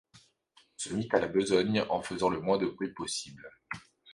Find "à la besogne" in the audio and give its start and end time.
1.11-1.85